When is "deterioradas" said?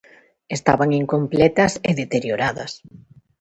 2.01-2.71